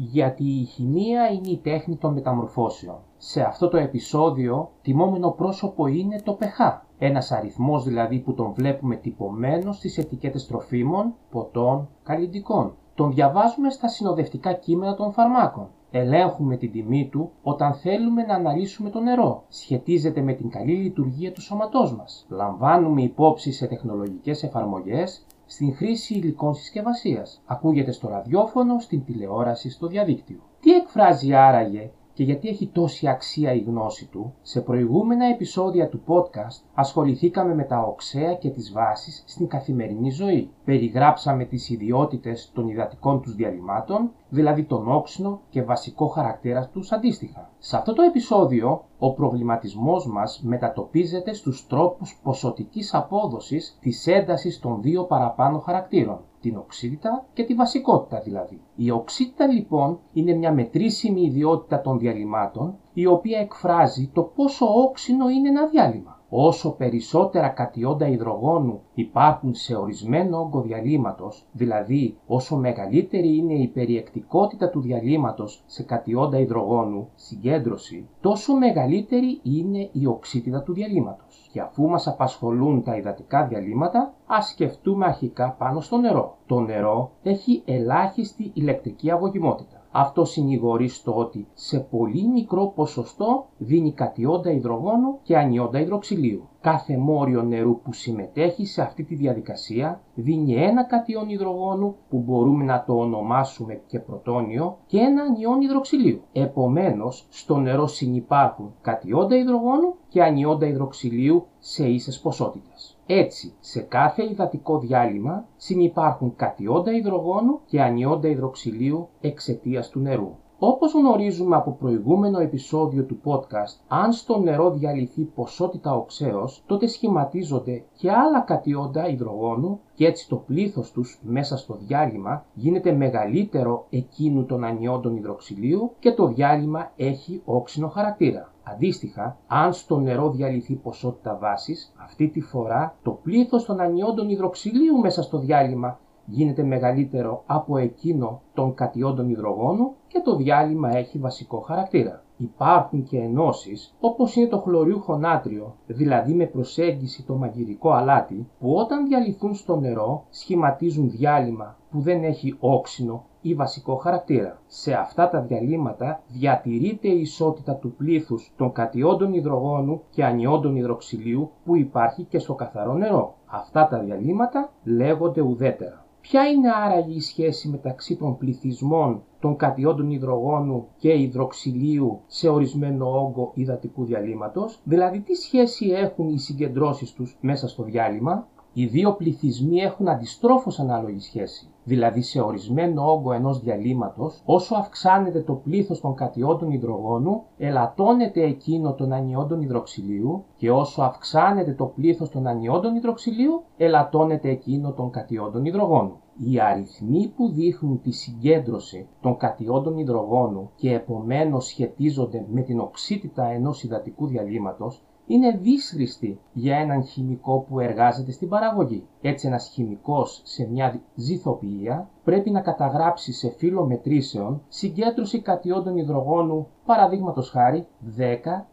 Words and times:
γιατί 0.00 0.44
η 0.44 0.64
χημεία 0.64 1.28
είναι 1.30 1.48
η 1.48 1.60
τέχνη 1.62 1.96
των 1.96 2.12
μεταμορφώσεων. 2.12 2.96
Σε 3.16 3.42
αυτό 3.42 3.68
το 3.68 3.76
επεισόδιο 3.76 4.70
τιμόμενο 4.82 5.30
πρόσωπο 5.30 5.86
είναι 5.86 6.20
το 6.24 6.38
pH, 6.40 6.78
ένας 6.98 7.32
αριθμός 7.32 7.84
δηλαδή 7.84 8.18
που 8.18 8.34
τον 8.34 8.52
βλέπουμε 8.52 8.96
τυπωμένο 8.96 9.72
στις 9.72 9.98
ετικέτες 9.98 10.46
τροφίμων, 10.46 11.14
ποτών, 11.30 11.88
καλλιντικών. 12.02 12.74
Τον 12.94 13.12
διαβάζουμε 13.12 13.70
στα 13.70 13.88
συνοδευτικά 13.88 14.52
κείμενα 14.52 14.94
των 14.94 15.12
φαρμάκων. 15.12 15.68
Ελέγχουμε 15.90 16.56
την 16.56 16.72
τιμή 16.72 17.08
του 17.12 17.30
όταν 17.42 17.74
θέλουμε 17.74 18.22
να 18.22 18.34
αναλύσουμε 18.34 18.90
το 18.90 19.00
νερό. 19.00 19.44
Σχετίζεται 19.48 20.20
με 20.20 20.32
την 20.32 20.50
καλή 20.50 20.72
λειτουργία 20.72 21.32
του 21.32 21.42
σώματός 21.42 21.96
μας. 21.96 22.26
Λαμβάνουμε 22.28 23.02
υπόψη 23.02 23.52
σε 23.52 23.66
τεχνολογικές 23.66 24.42
εφαρμογές 24.42 25.26
στην 25.50 25.74
χρήση 25.74 26.14
υλικών 26.14 26.54
συσκευασίας. 26.54 27.42
Ακούγεται 27.46 27.92
στο 27.92 28.08
ραδιόφωνο, 28.08 28.78
στην 28.78 29.04
τηλεόραση, 29.04 29.70
στο 29.70 29.86
διαδίκτυο. 29.86 30.38
Τι 30.60 30.74
εκφράζει 30.74 31.34
άραγε 31.34 31.90
και 32.18 32.24
γιατί 32.24 32.48
έχει 32.48 32.66
τόση 32.66 33.08
αξία 33.08 33.52
η 33.52 33.58
γνώση 33.58 34.06
του, 34.06 34.34
σε 34.42 34.60
προηγούμενα 34.60 35.26
επεισόδια 35.26 35.88
του 35.88 36.02
podcast 36.06 36.62
ασχοληθήκαμε 36.74 37.54
με 37.54 37.62
τα 37.62 37.80
οξέα 37.80 38.34
και 38.34 38.50
τις 38.50 38.72
βάσεις 38.72 39.22
στην 39.26 39.48
καθημερινή 39.48 40.10
ζωή. 40.10 40.50
Περιγράψαμε 40.64 41.44
τις 41.44 41.70
ιδιότητες 41.70 42.50
των 42.54 42.68
υδατικών 42.68 43.22
τους 43.22 43.34
διαλυμάτων, 43.34 44.10
δηλαδή 44.28 44.64
τον 44.64 44.92
όξινο 44.92 45.40
και 45.50 45.62
βασικό 45.62 46.06
χαρακτήρα 46.06 46.68
τους 46.72 46.92
αντίστοιχα. 46.92 47.50
Σε 47.58 47.76
αυτό 47.76 47.92
το 47.92 48.02
επεισόδιο, 48.02 48.84
ο 48.98 49.12
προβληματισμός 49.12 50.06
μας 50.06 50.40
μετατοπίζεται 50.44 51.32
στους 51.32 51.66
τρόπους 51.66 52.20
ποσοτικής 52.22 52.94
απόδοσης 52.94 53.78
της 53.80 54.06
έντασης 54.06 54.58
των 54.58 54.82
δύο 54.82 55.04
παραπάνω 55.04 55.58
χαρακτήρων 55.58 56.20
την 56.40 56.56
οξύτητα 56.56 57.24
και 57.32 57.44
τη 57.44 57.54
βασικότητα 57.54 58.20
δηλαδή. 58.20 58.60
Η 58.76 58.90
οξύτητα 58.90 59.46
λοιπόν 59.46 59.98
είναι 60.12 60.32
μια 60.32 60.52
μετρήσιμη 60.52 61.20
ιδιότητα 61.22 61.80
των 61.80 61.98
διαλυμάτων 61.98 62.74
η 63.00 63.06
οποία 63.06 63.38
εκφράζει 63.38 64.10
το 64.12 64.22
πόσο 64.22 64.66
όξινο 64.66 65.28
είναι 65.28 65.48
ένα 65.48 65.66
διάλειμμα. 65.66 66.20
Όσο 66.28 66.70
περισσότερα 66.70 67.48
κατιόντα 67.48 68.08
υδρογόνου 68.08 68.80
υπάρχουν 68.94 69.54
σε 69.54 69.76
ορισμένο 69.76 70.38
όγκο 70.38 70.60
διαλύματος, 70.60 71.46
δηλαδή 71.52 72.16
όσο 72.26 72.56
μεγαλύτερη 72.56 73.36
είναι 73.36 73.54
η 73.54 73.66
περιεκτικότητα 73.68 74.70
του 74.70 74.80
διαλύματος 74.80 75.62
σε 75.66 75.82
κατιόντα 75.82 76.38
υδρογόνου, 76.38 77.08
συγκέντρωση, 77.14 78.08
τόσο 78.20 78.54
μεγαλύτερη 78.54 79.40
είναι 79.42 79.88
η 79.92 80.06
οξύτητα 80.06 80.62
του 80.62 80.72
διαλύματος. 80.72 81.48
Και 81.52 81.60
αφού 81.60 81.88
μας 81.88 82.06
απασχολούν 82.06 82.82
τα 82.82 82.96
υδατικά 82.96 83.46
διαλύματα, 83.46 84.14
ας 84.26 84.48
σκεφτούμε 84.48 85.06
αρχικά 85.06 85.50
πάνω 85.58 85.80
στο 85.80 85.96
νερό. 85.96 86.36
Το 86.46 86.60
νερό 86.60 87.10
έχει 87.22 87.62
ελάχιστη 87.64 88.50
ηλεκτρική 88.54 89.10
αβογιμότητα. 89.10 89.77
Αυτό 89.90 90.24
συνηγορεί 90.24 90.88
στο 90.88 91.16
ότι 91.16 91.46
σε 91.54 91.78
πολύ 91.78 92.28
μικρό 92.28 92.72
ποσοστό 92.74 93.46
δίνει 93.58 93.92
κατιόντα 93.92 94.50
υδρογόνου 94.52 95.18
και 95.22 95.36
ανιόντα 95.36 95.80
υδροξυλίου. 95.80 96.48
Κάθε 96.60 96.96
μόριο 96.96 97.42
νερού 97.42 97.80
που 97.80 97.92
συμμετέχει 97.92 98.66
σε 98.66 98.82
αυτή 98.82 99.04
τη 99.04 99.14
διαδικασία 99.14 100.00
δίνει 100.14 100.54
ένα 100.54 100.84
κατιόν 100.84 101.28
υδρογόνου 101.28 101.94
που 102.08 102.18
μπορούμε 102.18 102.64
να 102.64 102.84
το 102.84 102.98
ονομάσουμε 102.98 103.80
και 103.86 103.98
πρωτόνιο 103.98 104.78
και 104.86 104.98
ένα 104.98 105.22
ανιόν 105.22 105.60
υδροξυλίου. 105.60 106.20
Επομένως, 106.32 107.26
στο 107.30 107.56
νερό 107.56 107.86
συνυπάρχουν 107.86 108.74
κατιόντα 108.80 109.36
υδρογόνου 109.36 109.94
και 110.08 110.22
ανιόντα 110.22 110.66
υδροξυλίου 110.66 111.46
σε 111.58 111.88
ίσες 111.88 112.20
ποσότητες. 112.20 112.97
Έτσι, 113.10 113.52
σε 113.60 113.80
κάθε 113.80 114.22
υδατικό 114.30 114.78
διάλειμμα 114.78 115.46
συνυπάρχουν 115.56 116.36
κατιόντα 116.36 116.92
υδρογόνου 116.92 117.60
και 117.66 117.82
ανιόντα 117.82 118.28
υδροξυλίου 118.28 119.08
εξαιτίας 119.20 119.88
του 119.88 120.00
νερού. 120.00 120.36
Όπως 120.60 120.92
γνωρίζουμε 120.92 121.56
από 121.56 121.70
προηγούμενο 121.72 122.40
επεισόδιο 122.40 123.04
του 123.04 123.20
podcast, 123.24 123.80
αν 123.88 124.12
στο 124.12 124.38
νερό 124.38 124.70
διαλυθεί 124.70 125.22
ποσότητα 125.22 125.94
οξέως, 125.94 126.62
τότε 126.66 126.86
σχηματίζονται 126.86 127.84
και 127.96 128.10
άλλα 128.10 128.40
κατιόντα 128.40 129.08
υδρογόνου 129.08 129.80
και 129.94 130.06
έτσι 130.06 130.28
το 130.28 130.36
πλήθος 130.36 130.92
τους 130.92 131.20
μέσα 131.22 131.56
στο 131.56 131.76
διάλειμμα 131.86 132.44
γίνεται 132.54 132.92
μεγαλύτερο 132.92 133.86
εκείνου 133.90 134.44
των 134.44 134.64
ανιόντων 134.64 135.16
υδροξυλίου 135.16 135.92
και 135.98 136.12
το 136.12 136.26
διάλειμμα 136.26 136.90
έχει 136.96 137.42
όξινο 137.44 137.88
χαρακτήρα. 137.88 138.52
Αντίστοιχα, 138.62 139.36
αν 139.46 139.72
στο 139.72 139.98
νερό 139.98 140.30
διαλυθεί 140.30 140.74
ποσότητα 140.74 141.38
βάσης, 141.40 141.94
αυτή 141.96 142.28
τη 142.28 142.40
φορά 142.40 142.94
το 143.02 143.10
πλήθος 143.10 143.64
των 143.64 143.80
ανιόντων 143.80 144.28
υδροξυλίου 144.28 144.98
μέσα 144.98 145.22
στο 145.22 145.38
διάλειμμα 145.38 145.98
γίνεται 146.30 146.62
μεγαλύτερο 146.62 147.42
από 147.46 147.76
εκείνο 147.76 148.40
των 148.54 148.74
κατιόντων 148.74 149.28
υδρογόνου 149.28 149.92
και 150.08 150.20
το 150.24 150.36
διάλειμμα 150.36 150.96
έχει 150.96 151.18
βασικό 151.18 151.60
χαρακτήρα. 151.60 152.22
Υπάρχουν 152.36 153.02
και 153.02 153.18
ενώσεις 153.18 153.94
όπως 154.00 154.36
είναι 154.36 154.46
το 154.46 154.58
χλωριούχο 154.58 155.16
νάτριο, 155.16 155.74
δηλαδή 155.86 156.34
με 156.34 156.46
προσέγγιση 156.46 157.24
το 157.26 157.34
μαγειρικό 157.34 157.90
αλάτι, 157.90 158.48
που 158.58 158.74
όταν 158.74 159.06
διαλυθούν 159.06 159.54
στο 159.54 159.76
νερό 159.76 160.24
σχηματίζουν 160.30 161.10
διάλειμμα 161.10 161.76
που 161.90 162.00
δεν 162.00 162.24
έχει 162.24 162.56
όξινο 162.60 163.24
ή 163.40 163.54
βασικό 163.54 163.96
χαρακτήρα. 163.96 164.58
Σε 164.66 164.94
αυτά 164.94 165.28
τα 165.28 165.40
διαλύματα 165.40 166.22
διατηρείται 166.28 167.08
η 167.08 167.20
ισότητα 167.20 167.74
του 167.74 167.92
πλήθους 167.92 168.52
των 168.56 168.72
κατιόντων 168.72 169.32
υδρογόνου 169.32 170.02
και 170.10 170.24
ανιόντων 170.24 170.76
υδροξυλίου 170.76 171.50
που 171.64 171.76
υπάρχει 171.76 172.22
και 172.22 172.38
στο 172.38 172.54
καθαρό 172.54 172.94
νερό. 172.94 173.34
Αυτά 173.46 173.88
τα 173.88 173.98
διαλύματα 173.98 174.72
λέγονται 174.84 175.40
ουδέτερα. 175.40 176.06
Ποια 176.20 176.46
είναι 176.48 176.72
άραγε 176.72 177.14
η 177.14 177.20
σχέση 177.20 177.68
μεταξύ 177.68 178.16
των 178.16 178.36
πληθυσμών 178.38 179.22
των 179.40 179.56
κατιόντων 179.56 180.10
υδρογόνου 180.10 180.86
και 180.98 181.20
υδροξυλίου 181.20 182.20
σε 182.26 182.48
ορισμένο 182.48 183.20
όγκο 183.20 183.50
υδατικού 183.54 184.04
διαλύματος, 184.04 184.80
δηλαδή 184.84 185.20
τι 185.20 185.34
σχέση 185.34 185.86
έχουν 185.86 186.28
οι 186.28 186.38
συγκεντρώσεις 186.38 187.12
τους 187.12 187.36
μέσα 187.40 187.68
στο 187.68 187.82
διάλειμμα; 187.82 188.46
Οι 188.72 188.86
δύο 188.86 189.14
πληθυσμοί 189.14 189.78
έχουν 189.78 190.08
αντιστρόφως 190.08 190.80
ανάλογη 190.80 191.20
σχέση. 191.20 191.68
Δηλαδή 191.84 192.22
σε 192.22 192.40
ορισμένο 192.40 193.12
όγκο 193.12 193.32
ενός 193.32 193.60
διαλύματος, 193.60 194.42
όσο 194.44 194.74
αυξάνεται 194.74 195.40
το 195.40 195.52
πλήθος 195.52 196.00
των 196.00 196.14
κατιόντων 196.14 196.70
υδρογόνου, 196.70 197.42
ελαττώνεται 197.58 198.42
εκείνο 198.42 198.94
των 198.94 199.12
ανιόντων 199.12 199.62
υδροξυλίου 199.62 200.44
και 200.56 200.70
όσο 200.70 201.02
αυξάνεται 201.02 201.72
το 201.72 201.84
πλήθος 201.84 202.30
των 202.30 202.46
ανιόντων 202.46 202.96
υδροξυλίου, 202.96 203.62
ελαττώνεται 203.76 204.48
εκείνο 204.50 204.92
των 204.92 205.10
κατιόντων 205.10 205.64
υδρογόνου. 205.64 206.16
Οι 206.44 206.60
αριθμοί 206.60 207.32
που 207.36 207.48
δείχνουν 207.48 208.00
τη 208.00 208.10
συγκέντρωση 208.10 209.08
των 209.20 209.36
κατιόντων 209.36 209.98
υδρογόνου 209.98 210.70
και 210.76 210.94
επομένως 210.94 211.66
σχετίζονται 211.66 212.46
με 212.50 212.62
την 212.62 212.80
οξύτητα 212.80 213.46
ενός 213.46 213.82
υδατικού 213.82 214.26
διαλύματος 214.26 215.02
είναι 215.28 215.58
δύσχριστη 215.62 216.38
για 216.52 216.76
έναν 216.76 217.04
χημικό 217.04 217.58
που 217.68 217.80
εργάζεται 217.80 218.32
στην 218.32 218.48
παραγωγή. 218.48 219.06
Έτσι 219.20 219.46
ένας 219.46 219.70
χημικός 219.72 220.40
σε 220.44 220.68
μια 220.70 221.00
ζυθοποιία 221.14 222.08
πρέπει 222.24 222.50
να 222.50 222.60
καταγράψει 222.60 223.32
σε 223.32 223.50
φύλλο 223.50 223.84
μετρήσεων 223.86 224.62
συγκέντρωση 224.68 225.40
κατιόντων 225.40 225.96
υδρογόνου 225.96 226.66
παραδείγματος 226.86 227.50
χάρη 227.50 227.86
10 228.18 228.22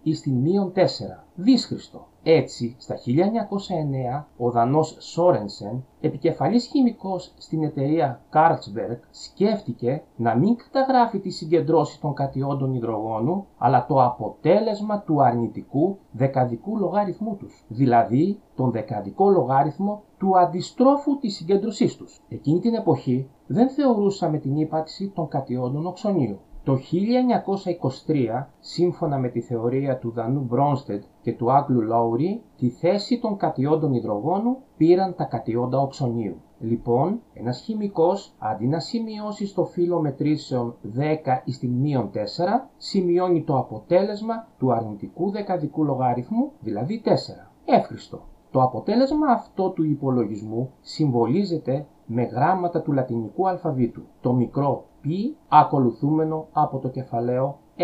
ή 0.03 0.13
στην 0.13 0.33
μείον 0.33 0.71
4. 0.75 1.24
Δύσχριστο. 1.37 2.07
Έτσι, 2.23 2.75
στα 2.79 2.95
1909, 2.95 4.25
ο 4.37 4.51
Δανός 4.51 4.97
Σόρενσεν, 4.99 5.85
επικεφαλής 6.01 6.65
χημικός 6.65 7.33
στην 7.37 7.63
εταιρεία 7.63 8.21
Carlsberg, 8.33 8.99
σκέφτηκε 9.11 10.03
να 10.15 10.35
μην 10.35 10.55
καταγράφει 10.55 11.19
τη 11.19 11.29
συγκεντρώση 11.29 12.01
των 12.01 12.13
κατιόντων 12.13 12.73
υδρογόνου, 12.73 13.45
αλλά 13.57 13.85
το 13.85 14.03
αποτέλεσμα 14.03 14.99
του 14.99 15.23
αρνητικού 15.23 15.97
δεκαδικού 16.11 16.77
λογαριθμού 16.77 17.35
τους, 17.35 17.65
δηλαδή 17.67 18.39
τον 18.55 18.71
δεκαδικό 18.71 19.29
λογάριθμο 19.29 20.03
του 20.17 20.37
αντιστρόφου 20.37 21.17
της 21.17 21.35
συγκέντρωσής 21.35 21.95
τους. 21.95 22.21
Εκείνη 22.29 22.59
την 22.59 22.73
εποχή 22.73 23.29
δεν 23.47 23.69
θεωρούσαμε 23.69 24.37
την 24.37 24.55
ύπαρξη 24.55 25.11
των 25.15 25.27
κατιόντων 25.27 25.85
οξονίου. 25.85 26.39
Το 26.65 26.77
1923, 28.07 28.47
σύμφωνα 28.59 29.17
με 29.17 29.29
τη 29.29 29.41
θεωρία 29.41 29.97
του 29.97 30.11
Δανού 30.11 30.41
Μπρόνστεντ 30.41 31.03
και 31.21 31.33
του 31.33 31.51
Άγγλου 31.51 31.81
Λόουρι, 31.81 32.41
τη 32.57 32.69
θέση 32.69 33.19
των 33.19 33.37
κατιόντων 33.37 33.93
υδρογόνου 33.93 34.57
πήραν 34.77 35.15
τα 35.15 35.23
κατιόντα 35.23 35.79
οξονίου. 35.79 36.35
Λοιπόν, 36.59 37.19
ένας 37.33 37.59
χημικός, 37.59 38.33
αντί 38.39 38.67
να 38.67 38.79
σημειώσει 38.79 39.45
στο 39.45 39.65
φύλλο 39.65 39.99
μετρήσεων 39.99 40.75
10 40.97 41.41
ή 41.43 41.51
στην 41.51 41.71
μείον 41.71 42.11
4, 42.13 42.17
σημειώνει 42.77 43.43
το 43.43 43.57
αποτέλεσμα 43.57 44.47
του 44.57 44.73
αρνητικού 44.73 45.31
δεκαδικού 45.31 45.83
λογαριθμού, 45.83 46.51
δηλαδή 46.59 47.01
4. 47.05 47.09
Εύχριστο. 47.65 48.21
Το 48.51 48.61
αποτέλεσμα 48.61 49.27
αυτό 49.27 49.69
του 49.69 49.83
υπολογισμού 49.83 50.71
συμβολίζεται 50.81 51.85
με 52.05 52.23
γράμματα 52.23 52.81
του 52.81 52.91
λατινικού 52.91 53.47
αλφαβήτου. 53.47 54.01
Το 54.21 54.33
μικρό 54.33 54.85
π 55.05 55.35
ακολουθούμενο 55.47 56.47
από 56.51 56.79
το 56.79 56.87
κεφαλαίο 56.87 57.57
H. 57.77 57.83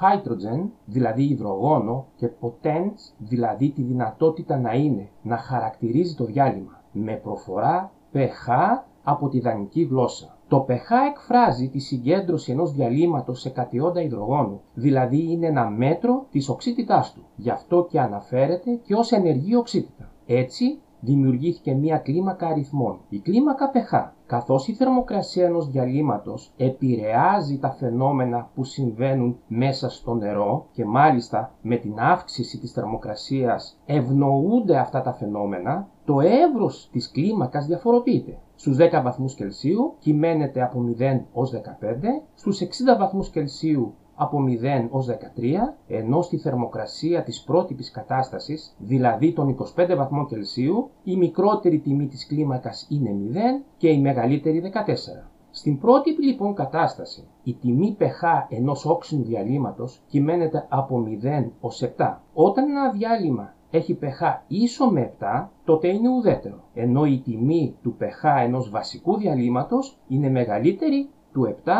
Hydrogen, 0.00 0.68
δηλαδή 0.84 1.22
υδρογόνο, 1.22 2.06
και 2.16 2.30
potence, 2.40 3.14
δηλαδή 3.18 3.70
τη 3.70 3.82
δυνατότητα 3.82 4.58
να 4.58 4.72
είναι, 4.72 5.08
να 5.22 5.36
χαρακτηρίζει 5.36 6.14
το 6.14 6.24
διάλειμμα, 6.24 6.80
με 6.92 7.12
προφορά 7.12 7.92
pH 8.12 8.82
από 9.02 9.28
τη 9.28 9.40
δανεική 9.40 9.82
γλώσσα. 9.82 10.36
Το 10.48 10.66
pH 10.68 11.08
εκφράζει 11.10 11.68
τη 11.68 11.78
συγκέντρωση 11.78 12.52
ενός 12.52 12.72
διαλύματος 12.72 13.40
σε 13.40 13.50
κατιόντα 13.50 14.02
υδρογόνου, 14.02 14.60
δηλαδή 14.74 15.32
είναι 15.32 15.46
ένα 15.46 15.70
μέτρο 15.70 16.26
της 16.30 16.48
οξύτητάς 16.48 17.12
του. 17.12 17.22
Γι' 17.36 17.50
αυτό 17.50 17.86
και 17.90 18.00
αναφέρεται 18.00 18.70
και 18.82 18.94
ως 18.94 19.12
ενεργή 19.12 19.56
οξύτητα. 19.56 20.10
Έτσι, 20.26 20.78
δημιουργήθηκε 21.04 21.74
μία 21.74 21.98
κλίμακα 21.98 22.46
αριθμών, 22.46 23.00
η 23.08 23.18
κλίμακα 23.18 23.70
pH, 23.74 24.10
καθώς 24.26 24.68
η 24.68 24.72
θερμοκρασία 24.72 25.44
ενός 25.44 25.70
διαλύματος 25.70 26.52
επηρεάζει 26.56 27.58
τα 27.58 27.70
φαινόμενα 27.70 28.50
που 28.54 28.64
συμβαίνουν 28.64 29.38
μέσα 29.46 29.90
στο 29.90 30.14
νερό 30.14 30.66
και 30.72 30.84
μάλιστα 30.84 31.54
με 31.62 31.76
την 31.76 31.98
αύξηση 31.98 32.58
της 32.58 32.72
θερμοκρασίας 32.72 33.78
ευνοούνται 33.86 34.78
αυτά 34.78 35.02
τα 35.02 35.12
φαινόμενα, 35.12 35.88
το 36.04 36.20
εύρος 36.20 36.88
της 36.92 37.10
κλίμακας 37.10 37.66
διαφοροποιείται. 37.66 38.38
Στους 38.54 38.76
10 38.76 39.02
βαθμούς 39.02 39.34
Κελσίου 39.34 39.94
κυμαίνεται 39.98 40.62
από 40.62 40.80
0 40.98 41.26
ως 41.32 41.50
15, 41.50 42.22
στους 42.34 42.60
60 42.60 42.96
βαθμούς 42.98 43.30
Κελσίου 43.30 43.94
από 44.14 44.38
0 44.44 44.88
ως 44.90 45.06
13, 45.06 45.74
ενώ 45.88 46.22
στη 46.22 46.38
θερμοκρασία 46.38 47.22
της 47.22 47.42
πρότυπης 47.42 47.90
κατάστασης, 47.90 48.74
δηλαδή 48.78 49.32
των 49.32 49.48
25 49.48 49.94
βαθμών 49.96 50.26
Κελσίου, 50.26 50.90
η 51.04 51.16
μικρότερη 51.16 51.78
τιμή 51.78 52.06
της 52.06 52.26
κλίμακας 52.26 52.86
είναι 52.90 53.10
0 53.10 53.64
και 53.76 53.88
η 53.88 54.00
μεγαλύτερη 54.00 54.60
14. 54.60 55.32
Στην 55.50 55.78
πρότυπη 55.78 56.24
λοιπόν 56.24 56.54
κατάσταση, 56.54 57.28
η 57.42 57.54
τιμή 57.54 57.96
pH 58.00 58.46
ενός 58.48 58.86
όξινου 58.86 59.24
διαλύματος 59.24 60.02
κυμαίνεται 60.06 60.66
από 60.68 61.04
0 61.22 61.50
ως 61.60 61.82
7. 61.96 62.16
Όταν 62.34 62.68
ένα 62.68 62.90
διάλειμμα 62.90 63.54
έχει 63.70 63.98
pH 64.02 64.38
ίσο 64.46 64.90
με 64.90 65.12
7, 65.20 65.48
τότε 65.64 65.88
είναι 65.88 66.08
ουδέτερο, 66.08 66.62
ενώ 66.74 67.04
η 67.04 67.20
τιμή 67.24 67.76
του 67.82 67.96
pH 68.00 68.42
ενός 68.44 68.70
βασικού 68.70 69.16
διαλύματος 69.16 69.98
είναι 70.08 70.30
μεγαλύτερη 70.30 71.08
του 71.32 71.56
7 71.64 71.70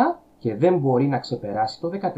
και 0.43 0.55
δεν 0.55 0.77
μπορεί 0.77 1.07
να 1.07 1.19
ξεπεράσει 1.19 1.79
το 1.79 1.89
14. 1.89 2.09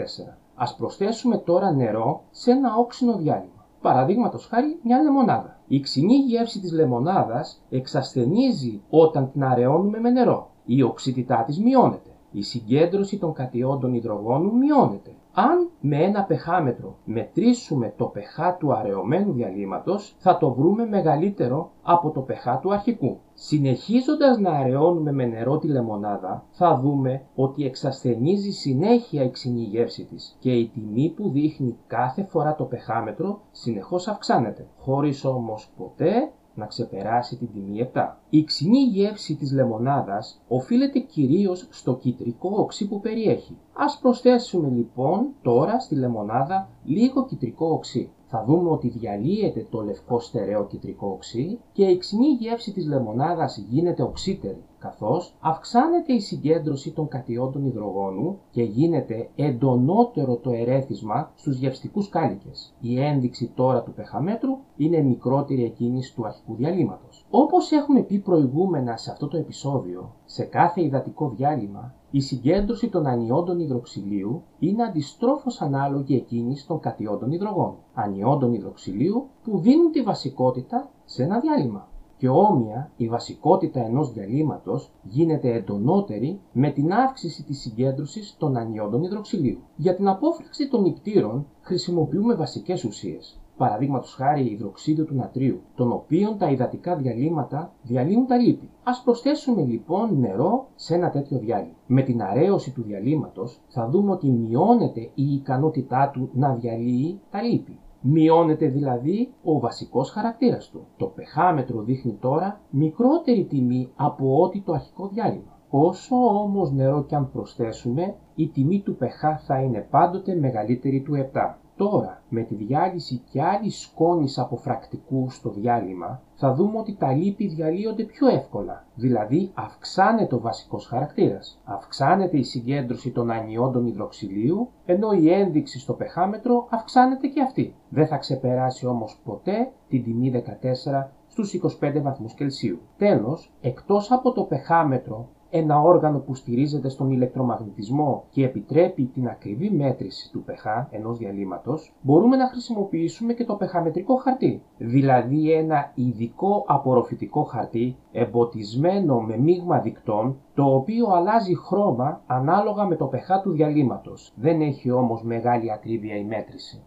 Ας 0.56 0.75
προσθέσουμε 0.75 1.38
τώρα 1.38 1.72
νερό 1.72 2.24
σε 2.31 2.51
ένα 2.51 2.75
όξινο 2.75 3.18
διάλειμμα. 3.18 3.66
Παραδείγματος 3.81 4.45
χάρη 4.45 4.80
μια 4.83 5.01
λεμονάδα. 5.01 5.60
Η 5.68 5.80
ξινή 5.80 6.16
γεύση 6.16 6.60
της 6.60 6.72
λεμονάδας 6.72 7.62
εξασθενίζει 7.69 8.81
όταν 8.89 9.31
την 9.31 9.44
αραιώνουμε 9.44 10.00
με 10.00 10.10
νερό. 10.10 10.50
Η 10.66 10.81
οξύτητά 10.81 11.44
της 11.44 11.60
μειώνεται. 11.60 12.10
Η 12.37 12.41
συγκέντρωση 12.41 13.17
των 13.17 13.33
κατιόντων 13.33 13.93
υδρογόνου 13.93 14.57
μειώνεται. 14.57 15.11
Αν 15.33 15.69
με 15.79 16.03
ένα 16.03 16.23
πεχάμετρο 16.23 16.95
μετρήσουμε 17.05 17.93
το 17.97 18.11
pH 18.15 18.55
του 18.59 18.73
αραιωμένου 18.73 19.33
διαλύματος, 19.33 20.15
θα 20.17 20.37
το 20.37 20.53
βρούμε 20.53 20.85
μεγαλύτερο 20.85 21.71
από 21.83 22.09
το 22.09 22.25
pH 22.29 22.59
του 22.61 22.73
αρχικού. 22.73 23.17
Συνεχίζοντας 23.33 24.37
να 24.37 24.51
αραιώνουμε 24.51 25.11
με 25.11 25.25
νερό 25.25 25.57
τη 25.57 25.67
λεμονάδα, 25.67 26.43
θα 26.51 26.79
δούμε 26.79 27.21
ότι 27.35 27.65
εξασθενίζει 27.65 28.51
συνέχεια 28.51 29.23
η 29.23 29.29
ξινή 29.29 29.61
γεύση 29.61 30.05
της 30.05 30.35
και 30.39 30.51
η 30.51 30.67
τιμή 30.67 31.13
που 31.15 31.29
δείχνει 31.29 31.77
κάθε 31.87 32.23
φορά 32.23 32.55
το 32.55 32.63
πεχάμετρο 32.63 33.41
συνεχώς 33.51 34.07
αυξάνεται, 34.07 34.67
χωρίς 34.79 35.25
όμως 35.25 35.71
ποτέ 35.77 36.31
να 36.56 36.66
ξεπεράσει 36.66 37.36
την 37.38 37.50
τιμή 37.54 37.90
7. 37.94 38.18
Η 38.30 38.44
ξινή 38.44 38.80
γεύση 38.80 39.36
της 39.36 39.52
λεμονάδας 39.52 40.42
οφείλεται 40.48 41.00
κυρίως 41.00 41.68
στο 41.69 41.96
κυτρικό 41.96 42.50
οξύ 42.56 42.88
που 42.88 43.00
περιέχει. 43.00 43.57
Ας 43.74 44.00
προσθέσουμε 44.02 44.69
λοιπόν 44.69 45.28
τώρα 45.42 45.80
στη 45.80 45.96
λεμονάδα 45.96 46.69
λίγο 46.84 47.25
κυτρικό 47.25 47.68
οξύ 47.68 48.10
θα 48.28 48.44
δούμε 48.44 48.69
ότι 48.69 48.90
διαλύεται 48.90 49.68
το 49.69 49.81
λευκό 49.81 50.19
στερεό 50.19 50.66
κυτρικό 50.66 51.07
οξύ 51.07 51.60
και 51.72 51.86
η 51.86 51.98
ξινή 51.98 52.28
γεύση 52.28 52.72
της 52.72 52.86
λεμονάδας 52.86 53.57
γίνεται 53.69 54.04
οξύτερη, 54.04 54.63
καθώς 54.85 55.35
αυξάνεται 55.39 56.13
η 56.13 56.19
συγκέντρωση 56.19 56.91
των 56.91 57.07
κατιόντων 57.07 57.65
υδρογόνου 57.65 58.39
και 58.51 58.63
γίνεται 58.63 59.29
εντονότερο 59.35 60.35
το 60.35 60.51
ερέθισμα 60.51 61.31
στους 61.35 61.57
γευστικούς 61.57 62.09
κάλικες. 62.09 62.73
Η 62.79 63.01
ένδειξη 63.01 63.51
τώρα 63.55 63.83
του 63.83 63.93
πεχαμέτρου 63.93 64.57
είναι 64.77 65.01
μικρότερη 65.01 65.63
εκείνη 65.63 66.01
του 66.15 66.25
αρχικού 66.25 66.55
διαλύματος. 66.55 67.25
Όπως 67.29 67.71
έχουμε 67.71 68.01
πει 68.01 68.17
προηγούμενα 68.19 68.97
σε 68.97 69.11
αυτό 69.11 69.27
το 69.27 69.37
επεισόδιο, 69.37 70.11
σε 70.25 70.43
κάθε 70.43 70.81
υδατικό 70.81 71.29
διάλειμμα 71.29 71.93
η 72.11 72.19
συγκέντρωση 72.19 72.89
των 72.89 73.07
ανιόντων 73.07 73.59
υδροξυλίου 73.59 74.43
είναι 74.59 74.83
αντιστρόφως 74.83 75.61
ανάλογη 75.61 76.15
εκείνης 76.15 76.65
των 76.65 76.79
κατιόντων 76.79 77.31
υδρογόνου, 77.31 77.77
ανιόντων 77.93 78.53
υδροξυλίου 78.53 79.27
που 79.43 79.59
δίνουν 79.59 79.91
τη 79.91 80.01
βασικότητα 80.01 80.89
σε 81.05 81.23
ένα 81.23 81.39
διάλειμμα. 81.39 81.87
Και 82.17 82.29
όμοια 82.29 82.91
η 82.97 83.07
βασικότητα 83.07 83.85
ενός 83.85 84.13
διαλύματος 84.13 84.91
γίνεται 85.03 85.53
εντονότερη 85.53 86.39
με 86.51 86.69
την 86.69 86.94
αύξηση 86.94 87.44
της 87.44 87.59
συγκέντρωσης 87.59 88.35
των 88.38 88.57
ανιόντων 88.57 89.03
υδροξυλίου. 89.03 89.59
Για 89.75 89.95
την 89.95 90.07
απόφραξη 90.07 90.69
των 90.69 90.81
νηπτήρων 90.81 91.45
χρησιμοποιούμε 91.62 92.35
βασικές 92.35 92.83
ουσίες 92.83 93.39
παραδείγματος 93.57 94.13
χάρη 94.13 94.45
υδροξίδιο 94.45 95.06
του 95.06 95.15
νατρίου, 95.15 95.62
των 95.75 95.91
οποίων 95.91 96.38
τα 96.38 96.51
υδατικά 96.51 96.95
διαλύματα 96.95 97.71
διαλύουν 97.81 98.27
τα 98.27 98.38
λίπη. 98.38 98.69
Α 98.83 99.03
προσθέσουμε 99.03 99.61
λοιπόν 99.61 100.19
νερό 100.19 100.68
σε 100.75 100.95
ένα 100.95 101.09
τέτοιο 101.09 101.38
διάλειμμα. 101.38 101.75
Με 101.88 102.01
την 102.01 102.21
αρέωση 102.21 102.71
του 102.71 102.83
διαλύματος 102.83 103.59
θα 103.68 103.89
δούμε 103.89 104.11
ότι 104.11 104.27
μειώνεται 104.29 105.01
η 105.01 105.33
ικανότητά 105.33 106.09
του 106.13 106.29
να 106.33 106.53
διαλύει 106.53 107.19
τα 107.31 107.41
λίπη. 107.41 107.79
Μειώνεται 108.07 108.68
δηλαδή 108.68 109.34
ο 109.44 109.60
βασικός 109.60 110.10
χαρακτήρας 110.10 110.69
του. 110.69 110.86
Το 110.98 111.06
πεχάμετρο 111.06 111.81
δείχνει 111.81 112.18
τώρα 112.22 112.60
μικρότερη 112.69 113.46
τιμή 113.46 113.92
από 113.96 114.42
ό,τι 114.42 114.62
το 114.62 114.74
αρχικό 114.74 115.07
διάλειμμα. 115.07 115.60
Όσο 115.69 116.16
όμως 116.16 116.72
νερό 116.72 117.04
και 117.04 117.16
αν 117.16 117.31
προσθέσουμε, 117.31 118.16
η 118.36 118.48
τιμή 118.48 118.81
του 118.81 118.98
pH 119.02 119.36
θα 119.46 119.62
είναι 119.62 119.88
πάντοτε 119.90 120.36
μεγαλύτερη 120.36 121.02
του 121.02 121.13
7. 121.34 121.56
Τώρα, 121.77 122.22
με 122.30 122.42
τη 122.42 122.56
διάλυση 122.56 123.22
και 123.31 123.42
άλλη 123.42 123.69
σκόνη 123.69 124.33
αποφρακτικού 124.36 125.30
στο 125.30 125.50
διάλειμμα, 125.50 126.22
θα 126.36 126.54
δούμε 126.54 126.77
ότι 126.77 126.95
τα 126.95 127.12
λίπη 127.12 127.48
διαλύονται 127.48 128.04
πιο 128.04 128.27
εύκολα, 128.27 128.86
δηλαδή 128.95 129.51
αυξάνεται 129.54 130.36
ο 130.36 130.39
βασικός 130.39 130.88
χαρακτήρας. 130.88 131.62
Αυξάνεται 131.63 132.38
η 132.38 132.44
συγκέντρωση 132.44 133.12
των 133.12 133.31
ανιόντων 133.31 133.86
υδροξυλίου, 133.86 134.69
ενώ 134.86 135.12
η 135.12 135.31
ένδειξη 135.31 135.80
στο 135.80 135.94
πεχάμετρο 135.94 136.68
αυξάνεται 136.69 137.27
και 137.27 137.42
αυτή. 137.42 137.75
Δεν 137.89 138.07
θα 138.07 138.18
ξεπεράσει 138.18 138.86
όμως 138.86 139.21
ποτέ 139.24 139.71
την 139.89 140.04
τιμή 140.04 140.31
14 140.31 141.12
στους 141.28 141.54
25 141.81 142.01
βαθμούς 142.01 142.33
Κελσίου. 142.33 142.80
Τέλος, 142.98 143.51
εκτός 143.62 144.12
από 144.12 144.31
το 144.31 144.44
πεχάμετρο 144.44 145.30
ένα 145.57 145.81
όργανο 145.81 146.19
που 146.19 146.36
στηρίζεται 146.36 146.90
στον 146.90 147.12
ηλεκτρομαγνητισμό 147.12 148.24
και 148.30 148.44
επιτρέπει 148.44 149.04
την 149.04 149.28
ακριβή 149.28 149.71
μέτρηση 149.71 150.31
του 150.31 150.45
pH 150.47 150.85
ενός 150.90 151.18
διαλύματος, 151.18 151.94
μπορούμε 152.02 152.35
να 152.35 152.47
χρησιμοποιήσουμε 152.47 153.33
και 153.33 153.45
το 153.45 153.56
πεχαμετρικό 153.56 154.16
χαρτί, 154.16 154.62
δηλαδή 154.78 155.52
ένα 155.52 155.92
ειδικό 155.95 156.64
απορροφητικό 156.68 157.44
χαρτί 157.44 157.95
εμποτισμένο 158.12 159.21
με 159.21 159.38
μείγμα 159.38 159.80
δικτών, 159.80 160.38
το 160.54 160.76
οποίο 160.76 161.07
αλλάζει 161.07 161.56
χρώμα 161.56 162.21
ανάλογα 162.26 162.85
με 162.85 162.95
το 162.95 163.09
pH 163.14 163.42
του 163.44 163.52
διαλύματος. 163.52 164.33
Δεν 164.35 164.62
έχει 164.62 164.92
όμως 164.92 165.24
μεγάλη 165.24 165.71
ακρίβεια 165.71 166.16
η 166.16 166.24
μέτρηση. 166.24 166.83